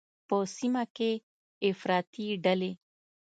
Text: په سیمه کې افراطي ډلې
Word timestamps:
په 0.27 0.37
سیمه 0.55 0.83
کې 0.95 1.11
افراطي 1.69 2.27
ډلې 2.43 2.71